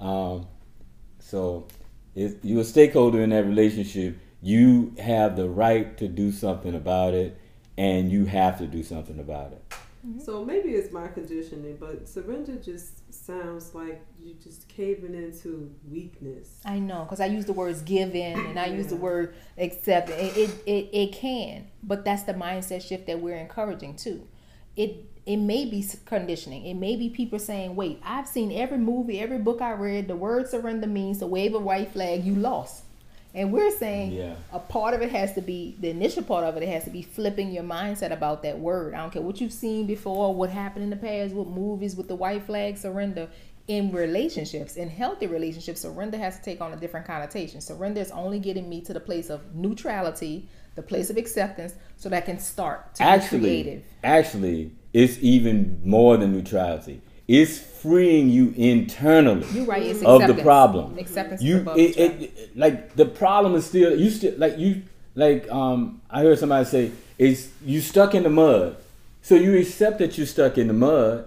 Um, 0.00 0.48
so 1.20 1.68
if 2.16 2.44
you're 2.44 2.62
a 2.62 2.64
stakeholder 2.64 3.20
in 3.20 3.30
that 3.30 3.46
relationship, 3.46 4.18
you 4.42 4.96
have 4.98 5.36
the 5.36 5.48
right 5.48 5.96
to 5.98 6.08
do 6.08 6.32
something 6.32 6.74
about 6.74 7.14
it, 7.14 7.38
and 7.78 8.10
you 8.10 8.24
have 8.24 8.58
to 8.58 8.66
do 8.66 8.82
something 8.82 9.20
about 9.20 9.52
it. 9.52 9.74
So 10.18 10.44
maybe 10.44 10.70
it's 10.70 10.92
my 10.92 11.06
conditioning, 11.06 11.76
but 11.78 12.08
surrender 12.08 12.56
just 12.56 13.12
sounds 13.14 13.72
like 13.72 14.04
you're 14.20 14.36
just 14.42 14.66
caving 14.68 15.14
into 15.14 15.72
weakness. 15.88 16.60
I 16.64 16.80
know, 16.80 17.04
because 17.04 17.20
I 17.20 17.26
use 17.26 17.44
the 17.44 17.52
words 17.52 17.82
give 17.82 18.16
in 18.16 18.38
and 18.46 18.58
I 18.58 18.66
use 18.66 18.88
the 18.88 18.96
word 18.96 19.36
accept. 19.56 20.10
It, 20.10 20.36
it, 20.36 20.50
it, 20.66 20.90
it 20.92 21.12
can, 21.12 21.68
but 21.84 22.04
that's 22.04 22.24
the 22.24 22.34
mindset 22.34 22.82
shift 22.82 23.06
that 23.06 23.20
we're 23.20 23.36
encouraging 23.36 23.94
too. 23.94 24.26
It 24.76 25.04
it 25.24 25.38
may 25.38 25.64
be 25.64 25.84
conditioning. 26.04 26.64
It 26.66 26.74
may 26.74 26.94
be 26.94 27.08
people 27.08 27.38
saying, 27.38 27.74
"Wait, 27.74 28.00
I've 28.04 28.28
seen 28.28 28.52
every 28.52 28.78
movie, 28.78 29.18
every 29.18 29.38
book 29.38 29.60
I 29.60 29.72
read. 29.72 30.06
The 30.06 30.14
word 30.14 30.48
surrender 30.48 30.86
means 30.86 31.18
to 31.18 31.26
wave 31.26 31.54
a 31.54 31.58
white 31.58 31.90
flag. 31.90 32.24
You 32.24 32.34
lost." 32.36 32.84
And 33.34 33.52
we're 33.52 33.70
saying 33.76 34.12
Yeah. 34.12 34.34
a 34.50 34.58
part 34.58 34.94
of 34.94 35.02
it 35.02 35.10
has 35.10 35.34
to 35.34 35.42
be 35.42 35.76
the 35.78 35.90
initial 35.90 36.22
part 36.22 36.44
of 36.44 36.56
it. 36.56 36.62
It 36.62 36.70
has 36.70 36.84
to 36.84 36.90
be 36.90 37.02
flipping 37.02 37.50
your 37.50 37.64
mindset 37.64 38.10
about 38.10 38.42
that 38.44 38.60
word. 38.60 38.94
I 38.94 38.98
don't 38.98 39.12
care 39.12 39.20
what 39.20 39.40
you've 39.42 39.52
seen 39.52 39.84
before, 39.86 40.34
what 40.34 40.48
happened 40.48 40.84
in 40.84 40.90
the 40.90 40.96
past, 40.96 41.34
what 41.34 41.48
movies 41.48 41.96
with 41.96 42.08
the 42.08 42.16
white 42.16 42.44
flag 42.44 42.78
surrender. 42.78 43.28
In 43.68 43.90
relationships, 43.90 44.76
in 44.76 44.88
healthy 44.88 45.26
relationships, 45.26 45.80
surrender 45.80 46.16
has 46.16 46.38
to 46.38 46.42
take 46.44 46.60
on 46.60 46.72
a 46.72 46.76
different 46.76 47.04
connotation. 47.04 47.60
Surrender 47.60 48.00
is 48.00 48.12
only 48.12 48.38
getting 48.38 48.68
me 48.68 48.80
to 48.82 48.94
the 48.94 49.00
place 49.00 49.28
of 49.28 49.56
neutrality, 49.56 50.48
the 50.76 50.82
place 50.82 51.10
of 51.10 51.16
acceptance, 51.16 51.74
so 51.96 52.08
that 52.10 52.26
can 52.26 52.38
start 52.38 52.94
to 52.94 53.02
be 53.02 53.08
Actually, 53.08 53.40
creative. 53.40 53.82
actually, 54.04 54.70
it's 54.92 55.18
even 55.20 55.80
more 55.84 56.16
than 56.16 56.32
neutrality. 56.32 57.00
It's 57.26 57.58
freeing 57.58 58.28
you 58.28 58.54
internally. 58.56 59.46
You're 59.52 59.64
right. 59.64 59.82
It's 59.82 60.02
of 60.02 60.26
the 60.26 60.34
problem. 60.34 60.96
Acceptance 60.96 61.42
you 61.42 61.68
is 61.72 61.96
it, 61.96 62.22
it, 62.22 62.56
like 62.56 62.94
the 62.94 63.06
problem 63.06 63.56
is 63.56 63.66
still 63.66 63.98
you 63.98 64.10
still 64.10 64.34
like 64.38 64.58
you 64.58 64.82
like 65.16 65.50
um 65.50 66.00
I 66.08 66.20
heard 66.20 66.38
somebody 66.38 66.64
say 66.66 66.92
it's 67.18 67.48
you 67.64 67.80
stuck 67.80 68.14
in 68.14 68.22
the 68.22 68.30
mud. 68.30 68.76
So 69.22 69.34
you 69.34 69.58
accept 69.58 69.98
that 69.98 70.16
you're 70.16 70.26
stuck 70.26 70.56
in 70.56 70.68
the 70.68 70.72
mud. 70.72 71.26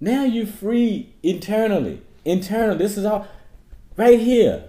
Now 0.00 0.24
you're 0.24 0.46
free 0.46 1.12
internally. 1.22 2.00
Internal. 2.24 2.76
This 2.76 2.96
is 2.96 3.04
all 3.04 3.28
right 3.98 4.18
here. 4.18 4.64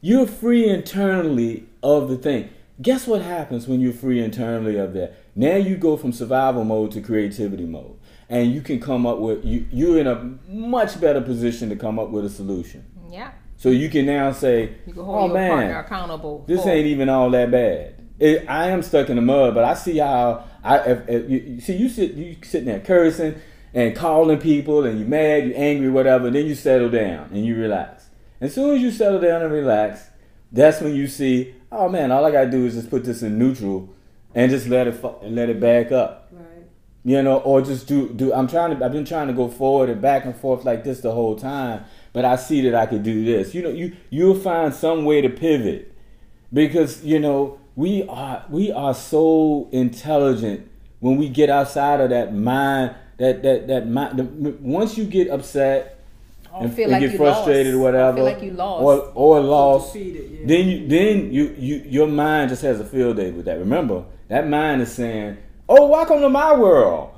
You're 0.00 0.26
free 0.26 0.68
internally 0.68 1.66
of 1.80 2.08
the 2.08 2.16
thing. 2.16 2.50
Guess 2.82 3.06
what 3.06 3.22
happens 3.22 3.68
when 3.68 3.80
you're 3.80 3.92
free 3.92 4.22
internally 4.22 4.76
of 4.76 4.92
that? 4.94 5.14
Now 5.36 5.56
you 5.56 5.76
go 5.76 5.96
from 5.96 6.12
survival 6.12 6.64
mode 6.64 6.90
to 6.92 7.00
creativity 7.00 7.64
mode. 7.64 7.98
And 8.28 8.52
you 8.52 8.60
can 8.62 8.80
come 8.80 9.06
up 9.06 9.18
with 9.18 9.44
you 9.44 9.66
you're 9.70 9.98
in 9.98 10.06
a 10.06 10.38
much 10.48 11.00
better 11.00 11.20
position 11.20 11.68
to 11.68 11.76
come 11.76 11.98
up 11.98 12.10
with 12.10 12.24
a 12.24 12.30
solution. 12.30 12.84
yeah. 13.10 13.32
So 13.58 13.68
you 13.68 13.88
can 13.90 14.06
now 14.06 14.32
say, 14.32 14.72
You 14.86 14.94
can 14.94 15.04
hold 15.04 15.30
"Oh 15.30 15.34
your 15.38 15.48
partner 15.48 15.72
man, 15.74 15.84
accountable. 15.84 16.44
this 16.48 16.66
ain't 16.66 16.86
even 16.86 17.08
all 17.08 17.30
that 17.30 17.50
bad. 17.52 17.94
It, 18.18 18.44
I 18.48 18.68
am 18.70 18.82
stuck 18.82 19.08
in 19.10 19.16
the 19.16 19.22
mud, 19.22 19.54
but 19.54 19.64
I 19.64 19.74
see 19.74 19.98
how 19.98 20.44
I 20.64 20.78
if, 20.78 21.08
if 21.08 21.30
you, 21.30 21.38
you 21.38 21.60
see 21.60 21.76
you 21.76 21.88
sit 21.88 22.14
you 22.14 22.36
sitting 22.42 22.66
there 22.66 22.80
cursing 22.80 23.36
and 23.74 23.94
calling 23.94 24.38
people, 24.38 24.84
and 24.84 24.98
you 24.98 25.06
mad, 25.06 25.46
you're 25.46 25.56
angry, 25.56 25.88
whatever. 25.90 26.28
Then 26.30 26.46
you 26.46 26.54
settle 26.54 26.90
down 26.90 27.30
and 27.32 27.44
you 27.46 27.54
relax. 27.56 28.08
As 28.40 28.54
soon 28.54 28.74
as 28.76 28.82
you 28.82 28.90
settle 28.90 29.20
down 29.20 29.42
and 29.42 29.52
relax, 29.52 30.08
that's 30.50 30.80
when 30.80 30.94
you 30.94 31.06
see, 31.06 31.54
oh 31.72 31.88
man, 31.88 32.10
all 32.12 32.24
I 32.24 32.30
gotta 32.30 32.50
do 32.50 32.64
is 32.66 32.74
just 32.74 32.90
put 32.90 33.04
this 33.04 33.22
in 33.22 33.38
neutral 33.38 33.88
and 34.34 34.50
just 34.50 34.66
let 34.68 34.86
it 34.86 34.92
fu- 34.96 35.16
and 35.22 35.34
let 35.34 35.48
it 35.50 35.60
back 35.60 35.92
up 35.92 36.28
Right. 36.32 36.64
you 37.04 37.22
know, 37.22 37.38
or 37.38 37.60
just 37.62 37.86
do 37.86 38.08
do. 38.10 38.32
I'm 38.32 38.46
trying 38.48 38.76
to. 38.78 38.84
I've 38.84 38.92
been 38.92 39.04
trying 39.04 39.26
to 39.28 39.32
go 39.34 39.48
forward 39.48 39.90
and 39.90 40.00
back 40.00 40.24
and 40.24 40.34
forth 40.36 40.64
like 40.64 40.84
this 40.84 41.00
the 41.00 41.12
whole 41.12 41.36
time, 41.36 41.84
but 42.12 42.24
I 42.24 42.36
see 42.36 42.60
that 42.62 42.74
I 42.74 42.86
could 42.86 43.02
do 43.02 43.24
this. 43.24 43.54
You 43.54 43.62
know, 43.62 43.70
you 43.70 43.96
you'll 44.10 44.38
find 44.38 44.72
some 44.72 45.04
way 45.04 45.20
to 45.20 45.28
pivot 45.28 45.94
because 46.52 47.04
you 47.04 47.18
know 47.18 47.58
we 47.76 48.04
are 48.08 48.44
we 48.50 48.70
are 48.72 48.94
so 48.94 49.68
intelligent 49.72 50.68
when 51.00 51.16
we 51.16 51.28
get 51.28 51.50
outside 51.50 52.00
of 52.00 52.10
that 52.10 52.34
mind 52.34 52.94
that 53.18 53.42
that 53.42 53.66
that 53.68 53.88
mind. 53.88 54.18
The, 54.18 54.50
once 54.60 54.96
you 54.96 55.04
get 55.04 55.28
upset 55.28 56.01
and, 56.60 56.74
feel 56.74 56.84
and 56.84 56.92
like 56.92 57.00
get 57.00 57.12
you 57.12 57.18
frustrated 57.18 57.74
lost. 57.74 57.76
or 57.76 57.82
whatever, 57.82 58.10
Or 58.10 58.14
feel 58.16 58.24
like 58.24 58.42
you 58.42 58.50
lost. 58.52 58.82
or 58.82 59.12
or 59.14 59.40
lost, 59.40 59.92
defeated, 59.92 60.30
yeah. 60.30 60.46
then 60.46 60.68
you 60.68 60.88
then 60.88 61.32
you 61.32 61.54
you 61.58 61.76
your 61.86 62.06
mind 62.06 62.50
just 62.50 62.62
has 62.62 62.80
a 62.80 62.84
field 62.84 63.16
day 63.16 63.30
with 63.30 63.44
that. 63.46 63.58
Remember, 63.58 64.04
that 64.28 64.48
mind 64.48 64.82
is 64.82 64.92
saying, 64.92 65.38
"Oh, 65.68 65.86
welcome 65.88 66.20
to 66.20 66.28
my 66.28 66.54
world. 66.58 67.10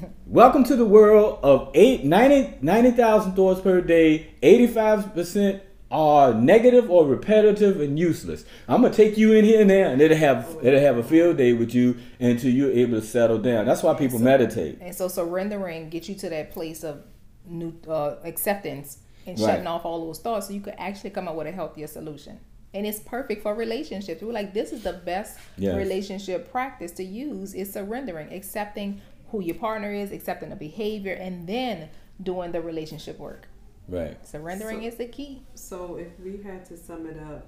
Welcome 0.26 0.64
to 0.64 0.74
the 0.76 0.84
world 0.84 1.38
of 1.42 1.70
eight, 1.74 2.04
90 2.04 2.58
90,000 2.60 3.32
thoughts 3.32 3.60
per 3.60 3.80
day. 3.80 4.34
85% 4.42 5.60
are 5.90 6.34
negative 6.34 6.90
or 6.90 7.06
repetitive 7.06 7.80
and 7.80 7.96
useless. 7.98 8.44
I'm 8.68 8.82
gonna 8.82 8.92
take 8.92 9.16
you 9.16 9.32
in 9.34 9.44
here 9.44 9.60
and 9.60 9.70
there, 9.70 9.86
and 9.86 10.02
it'll 10.02 10.16
have 10.18 10.56
it'll 10.62 10.80
have 10.80 10.98
a 10.98 11.02
field 11.04 11.36
day 11.36 11.52
with 11.52 11.74
you 11.74 11.96
until 12.18 12.50
you're 12.50 12.72
able 12.72 13.00
to 13.00 13.06
settle 13.06 13.38
down. 13.38 13.66
That's 13.66 13.82
why 13.84 13.94
people 13.94 14.18
meditate. 14.18 14.78
And 14.80 14.94
so 14.94 15.06
surrendering 15.08 15.88
gets 15.90 16.08
you 16.08 16.16
to 16.16 16.28
that 16.30 16.50
place 16.50 16.82
of 16.82 17.04
new 17.48 17.74
uh, 17.88 18.16
acceptance 18.24 18.98
and 19.26 19.38
Right. 19.38 19.46
shutting 19.46 19.66
off 19.66 19.84
all 19.84 20.04
those 20.06 20.18
thoughts 20.20 20.46
so 20.48 20.52
you 20.52 20.60
could 20.60 20.74
actually 20.78 21.10
come 21.10 21.26
up 21.28 21.34
with 21.36 21.46
a 21.46 21.52
healthier 21.52 21.86
solution. 21.86 22.38
And 22.74 22.86
it's 22.86 23.00
perfect 23.00 23.42
for 23.42 23.54
relationships. 23.54 24.22
We're 24.22 24.32
like, 24.32 24.52
this 24.52 24.72
is 24.72 24.82
the 24.82 24.92
best 24.92 25.38
Yes. 25.56 25.76
relationship 25.76 26.50
practice 26.50 26.92
to 26.92 27.04
use 27.04 27.54
is 27.54 27.72
surrendering, 27.72 28.32
accepting 28.32 29.00
who 29.30 29.40
your 29.40 29.54
partner 29.56 29.92
is, 29.92 30.12
accepting 30.12 30.50
the 30.50 30.56
behavior, 30.56 31.14
and 31.14 31.46
then 31.46 31.88
doing 32.22 32.52
the 32.52 32.60
relationship 32.60 33.18
work. 33.18 33.48
Right. 33.88 34.24
Surrendering 34.26 34.80
So- 34.82 34.86
is 34.88 34.94
the 34.96 35.06
key. 35.06 35.42
So 35.54 35.96
if 35.96 36.18
we 36.20 36.42
had 36.42 36.64
to 36.66 36.76
sum 36.76 37.06
it 37.06 37.18
up, 37.18 37.46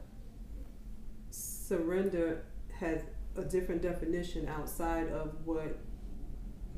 surrender 1.30 2.44
has 2.80 3.02
a 3.36 3.42
different 3.44 3.82
definition 3.82 4.48
outside 4.48 5.08
of 5.10 5.32
what 5.44 5.76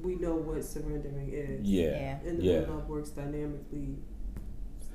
we 0.02 0.16
know 0.16 0.34
what 0.34 0.64
surrendering 0.64 1.30
is. 1.32 1.66
Yeah. 1.68 2.18
In 2.24 2.38
the 2.38 2.44
Yeah. 2.44 2.60
When 2.60 2.76
Love 2.76 2.88
Works 2.88 3.10
Dynamically 3.10 3.96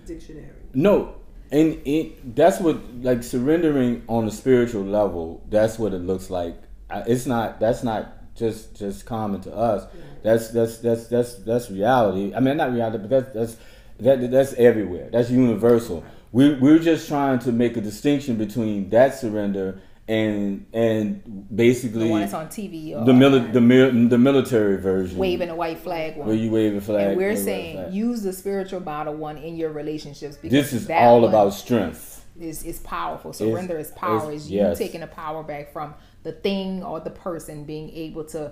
dictionary. 0.06 0.52
No, 0.74 1.16
and 1.52 1.82
it 1.86 2.36
that's 2.36 2.60
what 2.60 2.78
like 3.02 3.24
surrendering 3.24 4.04
on 4.08 4.28
a 4.28 4.32
spiritual 4.32 4.84
level. 4.84 5.44
That's 5.50 5.78
what 5.80 5.94
it 5.94 6.02
looks 6.02 6.30
like. 6.30 6.58
It's 6.92 7.26
not. 7.26 7.60
That's 7.60 7.84
not 7.84 8.36
just 8.36 8.76
just 8.76 9.06
common 9.06 9.42
to 9.42 9.56
us. 9.56 9.88
That's 10.24 10.50
that's 10.50 10.78
that's 10.80 11.08
that's 11.08 11.36
that's 11.36 11.72
reality. 11.72 12.34
I 12.36 12.40
mean, 12.40 12.58
not 12.58 12.74
reality, 12.74 12.98
but 12.98 13.10
that's 13.10 13.34
that's 13.34 13.58
that 14.00 14.32
that's 14.32 14.54
everywhere. 14.54 15.10
That's 15.12 15.30
universal. 15.30 16.04
We 16.32 16.56
we're 16.56 16.80
just 16.80 17.08
trying 17.08 17.40
to 17.40 17.52
make 17.52 17.78
a 17.78 17.82
distinction 17.82 18.36
between 18.38 18.90
that 18.90 19.18
surrender 19.18 19.80
and 20.08 20.66
and 20.72 21.24
The 21.26 21.56
basically 21.56 22.10
one 22.10 22.22
that's 22.22 22.34
on 22.34 22.48
TV 22.48 22.96
or 22.96 23.06
the 23.06 23.12
mili- 23.12 23.52
the 23.52 23.62
mil- 23.62 24.08
the 24.08 24.18
military 24.18 24.78
version 24.78 25.18
waving 25.18 25.50
a 25.50 25.56
white 25.56 25.80
flag 25.80 26.16
one. 26.18 26.28
where 26.28 26.36
you 26.36 26.52
wave 26.52 26.76
a 26.76 26.82
flag. 26.82 27.08
and 27.08 27.18
we're 27.18 27.36
saying 27.36 27.92
use 27.92 28.22
the 28.22 28.32
spiritual 28.34 28.82
model 28.82 29.16
one 29.16 29.38
in 29.38 29.56
your 29.56 29.72
relationships 29.72 30.38
because 30.38 30.52
this 30.72 30.74
is 30.74 30.90
all 30.92 31.26
about 31.26 31.54
strength. 31.54 32.24
is 32.40 32.64
is 32.64 32.80
powerful. 32.80 33.34
Surrender 33.34 33.80
is 33.80 33.92
power. 33.92 34.32
Is 34.32 34.52
you 34.52 34.60
yes. 34.60 34.78
taking 34.78 35.02
the 35.02 35.08
power 35.08 35.42
back 35.42 35.74
from 35.74 35.96
the 36.24 36.34
thing 36.34 36.84
or 36.84 37.00
the 37.00 37.10
person 37.10 37.64
being 37.64 37.90
able 37.92 38.26
to 38.26 38.52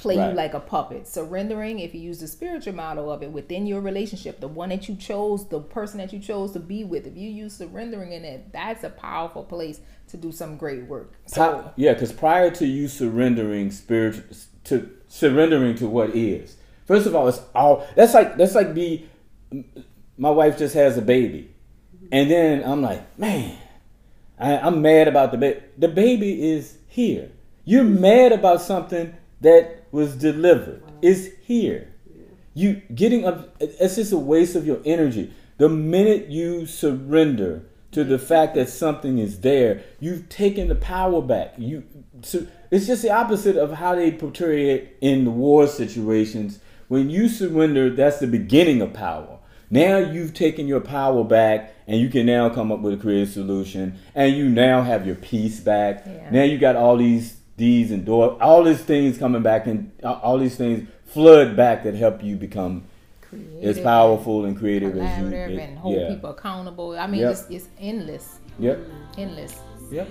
play 0.00 0.16
Right. 0.16 0.30
you 0.30 0.34
like 0.34 0.54
a 0.54 0.60
puppet. 0.60 1.06
Surrendering, 1.06 1.78
if 1.78 1.94
you 1.94 2.00
use 2.00 2.18
the 2.20 2.28
spiritual 2.28 2.74
model 2.74 3.10
of 3.12 3.22
it 3.22 3.30
within 3.30 3.66
your 3.66 3.80
relationship, 3.80 4.40
the 4.40 4.48
one 4.48 4.70
that 4.70 4.88
you 4.88 4.96
chose, 4.96 5.48
the 5.48 5.60
person 5.60 5.98
that 5.98 6.12
you 6.12 6.18
chose 6.18 6.52
to 6.52 6.60
be 6.60 6.84
with, 6.84 7.06
if 7.06 7.16
you 7.16 7.28
use 7.30 7.56
surrendering 7.56 8.12
in 8.12 8.24
it, 8.24 8.52
that's 8.52 8.84
a 8.84 8.90
powerful 8.90 9.44
place 9.44 9.80
to 10.08 10.16
do 10.16 10.32
some 10.32 10.56
great 10.56 10.84
work. 10.84 11.12
So 11.26 11.72
yeah, 11.76 11.92
because 11.92 12.12
prior 12.12 12.50
to 12.52 12.66
you 12.66 12.88
surrendering 12.88 13.70
spiritual 13.70 14.24
to 14.64 14.90
surrendering 15.08 15.74
to 15.76 15.86
what 15.86 16.10
is, 16.16 16.56
first 16.86 17.06
of 17.06 17.14
all, 17.14 17.28
it's 17.28 17.40
all 17.54 17.86
that's 17.94 18.14
like 18.14 18.36
that's 18.36 18.54
like 18.54 18.74
be. 18.74 19.08
My 20.16 20.30
wife 20.30 20.58
just 20.58 20.74
has 20.74 20.98
a 20.98 21.02
baby, 21.02 21.50
and 22.12 22.30
then 22.30 22.62
I'm 22.64 22.82
like, 22.82 23.18
man, 23.18 23.56
I, 24.38 24.58
I'm 24.58 24.82
mad 24.82 25.08
about 25.08 25.32
the 25.32 25.38
baby. 25.38 25.60
The 25.78 25.88
baby 25.88 26.50
is 26.50 26.76
here. 26.88 27.30
You're 27.64 27.84
mad 27.84 28.32
about 28.32 28.60
something 28.60 29.14
that 29.40 29.79
was 29.92 30.14
delivered 30.14 30.82
is 31.02 31.32
here. 31.42 31.88
You 32.54 32.82
getting 32.94 33.24
up, 33.24 33.54
it's 33.60 33.96
just 33.96 34.12
a 34.12 34.18
waste 34.18 34.56
of 34.56 34.66
your 34.66 34.80
energy. 34.84 35.32
The 35.58 35.68
minute 35.68 36.28
you 36.28 36.66
surrender 36.66 37.64
to 37.92 38.04
the 38.04 38.18
fact 38.18 38.54
that 38.54 38.68
something 38.68 39.18
is 39.18 39.40
there, 39.40 39.82
you've 39.98 40.28
taken 40.28 40.68
the 40.68 40.74
power 40.74 41.20
back. 41.20 41.54
You, 41.58 41.84
so 42.22 42.46
it's 42.70 42.86
just 42.86 43.02
the 43.02 43.10
opposite 43.10 43.56
of 43.56 43.72
how 43.72 43.94
they 43.94 44.12
portray 44.12 44.70
it 44.70 44.96
in 45.00 45.24
the 45.24 45.30
war 45.30 45.66
situations. 45.66 46.60
When 46.88 47.10
you 47.10 47.28
surrender, 47.28 47.90
that's 47.90 48.18
the 48.18 48.26
beginning 48.26 48.80
of 48.80 48.92
power. 48.92 49.38
Now 49.70 49.98
you've 49.98 50.34
taken 50.34 50.66
your 50.66 50.80
power 50.80 51.22
back, 51.22 51.72
and 51.86 52.00
you 52.00 52.08
can 52.08 52.26
now 52.26 52.48
come 52.48 52.72
up 52.72 52.80
with 52.80 52.94
a 52.94 52.96
creative 52.96 53.30
solution, 53.30 53.98
and 54.14 54.34
you 54.34 54.48
now 54.48 54.82
have 54.82 55.06
your 55.06 55.14
peace 55.14 55.60
back. 55.60 56.02
Yeah. 56.04 56.30
Now 56.30 56.42
you 56.42 56.58
got 56.58 56.74
all 56.74 56.96
these 56.96 57.36
these 57.60 57.90
and 57.92 58.04
door, 58.04 58.36
all 58.42 58.64
these 58.64 58.82
things 58.82 59.18
coming 59.18 59.42
back, 59.42 59.66
and 59.66 59.92
uh, 60.02 60.12
all 60.24 60.38
these 60.38 60.56
things 60.56 60.88
flood 61.06 61.56
back 61.56 61.84
that 61.84 61.94
help 61.94 62.22
you 62.24 62.34
become 62.36 62.84
as 63.62 63.78
powerful 63.78 64.44
and 64.46 64.56
creative 64.58 64.96
as 64.96 65.18
you. 65.18 65.24
collaborative 65.26 65.50
it- 65.50 65.60
and 65.68 65.78
hold 65.78 65.96
yeah. 65.96 66.08
people 66.14 66.30
accountable. 66.30 66.88
I 66.98 67.06
mean, 67.06 67.20
Yep. 67.20 67.30
it's, 67.32 67.44
it's 67.50 67.68
endless, 67.78 68.26
Yep. 68.58 68.78
endless. 69.18 69.54
Yep. 69.92 70.08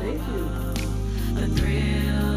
Thank 0.00 0.20
you. 0.28 0.44
The 1.34 1.46
thrill 1.56 2.31